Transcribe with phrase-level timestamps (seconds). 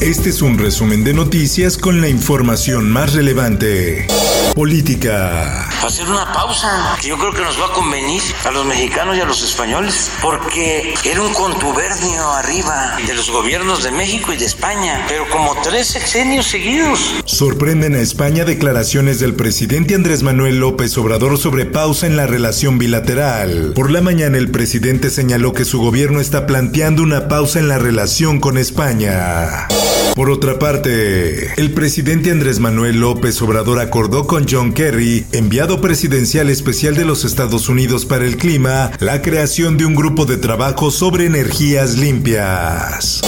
[0.00, 4.06] Este es un resumen de noticias con la información más relevante.
[4.54, 5.68] Política.
[5.84, 9.20] Hacer una pausa que yo creo que nos va a convenir a los mexicanos y
[9.20, 14.46] a los españoles, porque era un contubernio arriba de los gobiernos de México y de
[14.46, 16.98] España, pero como tres sexenios seguidos.
[17.26, 22.78] Sorprenden a España declaraciones del presidente Andrés Manuel López Obrador sobre pausa en la relación
[22.78, 23.72] bilateral.
[23.74, 27.78] Por la mañana el presidente señaló que su gobierno está planteando una pausa en la
[27.78, 29.68] relación con España.
[30.14, 36.50] Por otra parte, el presidente Andrés Manuel López Obrador acordó con John Kerry, enviado presidencial
[36.50, 40.90] especial de los Estados Unidos para el clima, la creación de un grupo de trabajo
[40.90, 43.22] sobre energías limpias.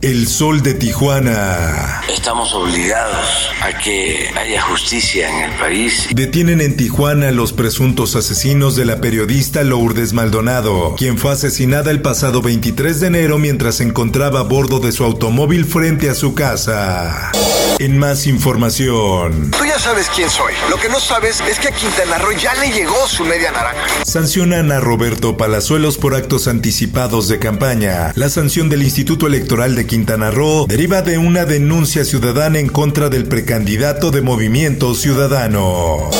[0.00, 2.02] El sol de Tijuana.
[2.08, 6.06] Estamos obligados a que haya justicia en el país.
[6.14, 12.00] Detienen en Tijuana los presuntos asesinos de la periodista Lourdes Maldonado, quien fue asesinada el
[12.00, 16.27] pasado 23 de enero mientras se encontraba a bordo de su automóvil frente a su
[16.34, 17.32] casa.
[17.78, 19.50] En más información.
[19.50, 20.52] Tú ya sabes quién soy.
[20.70, 24.04] Lo que no sabes es que a Quintana Roo ya le llegó su media naranja.
[24.04, 28.12] Sancionan a Roberto Palazuelos por actos anticipados de campaña.
[28.16, 33.08] La sanción del Instituto Electoral de Quintana Roo deriva de una denuncia ciudadana en contra
[33.08, 36.10] del precandidato de Movimiento Ciudadano.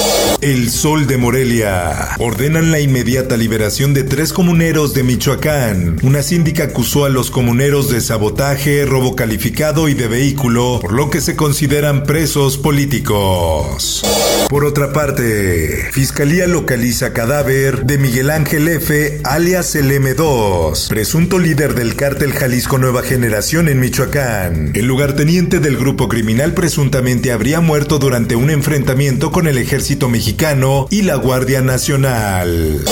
[0.40, 2.10] El Sol de Morelia.
[2.18, 5.98] Ordenan la inmediata liberación de tres comuneros de Michoacán.
[6.02, 11.10] Una síndica acusó a los comuneros de sabotaje, robo calificado y de vehículo, por lo
[11.10, 14.02] que se consideran presos políticos.
[14.48, 21.74] Por otra parte, Fiscalía localiza cadáver de Miguel Ángel F., alias el M2, presunto líder
[21.74, 24.72] del cártel Jalisco Nueva Generación en Michoacán.
[24.74, 30.86] El lugarteniente del grupo criminal presuntamente habría muerto durante un enfrentamiento con el ejército mexicano
[30.90, 32.84] y la Guardia Nacional.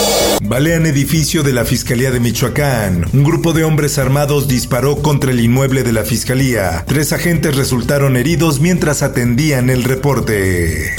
[0.43, 3.07] Balean edificio de la Fiscalía de Michoacán.
[3.13, 6.85] Un grupo de hombres armados disparó contra el inmueble de la Fiscalía.
[6.87, 10.95] Tres agentes resultaron heridos mientras atendían el reporte.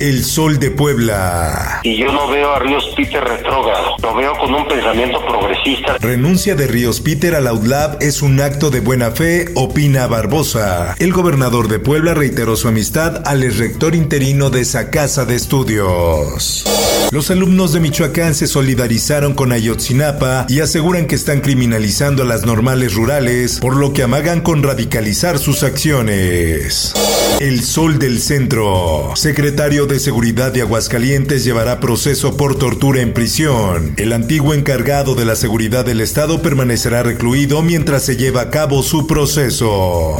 [0.00, 1.80] El Sol de Puebla.
[1.82, 5.98] Y yo no veo a Ríos Peter retrógrado, lo veo con un pensamiento progresista.
[5.98, 10.94] Renuncia de Ríos Peter al Outlab es un acto de buena fe, opina Barbosa.
[10.98, 16.64] El gobernador de Puebla reiteró su amistad al rector interino de esa casa de estudios.
[17.10, 22.46] Los alumnos de Michoacán se solidarizaron con Ayotzinapa y aseguran que están criminalizando a las
[22.46, 26.94] normales rurales, por lo que amagan con radicalizar sus acciones.
[27.40, 29.10] El Sol del Centro.
[29.14, 33.94] Secretario de Seguridad de Aguascalientes llevará proceso por tortura en prisión.
[33.96, 38.82] El antiguo encargado de la seguridad del Estado permanecerá recluido mientras se lleva a cabo
[38.84, 40.16] su proceso.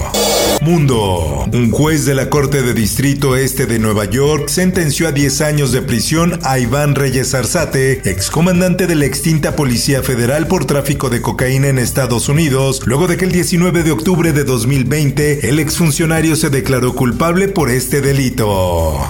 [0.61, 1.49] Mundo.
[1.55, 5.73] Un juez de la Corte de Distrito Este de Nueva York sentenció a 10 años
[5.73, 11.23] de prisión a Iván Reyes Arzate, excomandante de la extinta Policía Federal por tráfico de
[11.23, 16.37] cocaína en Estados Unidos, luego de que el 19 de octubre de 2020 el exfuncionario
[16.37, 19.01] se declaró culpable por este delito.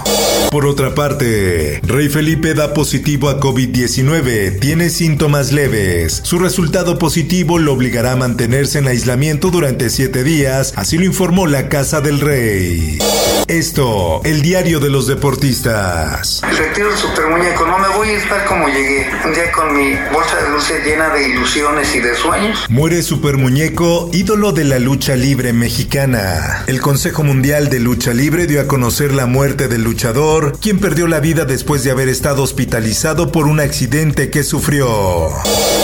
[0.51, 6.19] Por otra parte, Rey Felipe da positivo a COVID-19, tiene síntomas leves.
[6.25, 11.47] Su resultado positivo lo obligará a mantenerse en aislamiento durante siete días, así lo informó
[11.47, 12.99] la Casa del Rey.
[13.47, 16.41] Esto, el diario de los deportistas.
[16.49, 19.73] El retiro del super muñeco, no me voy a estar como llegué, un día con
[19.75, 22.65] mi bolsa de dulce llena de ilusiones y de sueños.
[22.69, 26.63] Muere Super Muñeco, ídolo de la lucha libre mexicana.
[26.67, 31.07] El Consejo Mundial de Lucha Libre dio a conocer la muerte del luchador, quien perdió
[31.07, 35.29] la vida después de haber estado hospitalizado por un accidente que sufrió.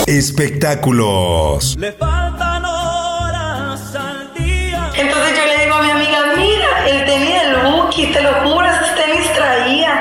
[0.07, 1.75] Espectáculos.
[1.77, 4.91] Le faltan horas al día.
[4.95, 8.66] Entonces yo le digo a mi amiga, mira, el tenis del Buki, te lo juro.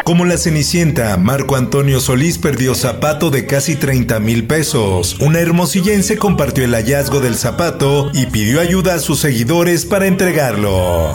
[0.06, 5.16] Como la Cenicienta, Marco Antonio Solís perdió zapato de casi 30 mil pesos.
[5.18, 11.12] Una hermosillense compartió el hallazgo del zapato y pidió ayuda a sus seguidores para entregarlo.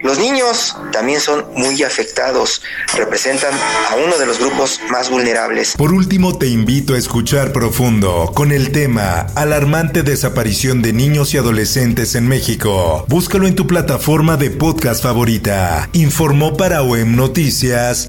[0.00, 2.62] Los niños también son muy afectados,
[2.94, 3.52] representan
[3.90, 5.74] a uno de los grupos más vulnerables.
[5.76, 11.38] Por último, te invito a escuchar profundo con el tema Alarmante desaparición de niños y
[11.38, 13.04] adolescentes en México.
[13.08, 15.88] Búscalo en tu plataforma de podcast favorita.
[15.92, 18.08] Informó para OEM Noticias